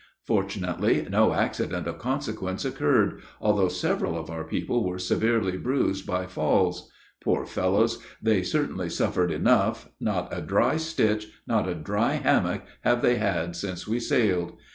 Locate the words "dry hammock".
11.75-12.63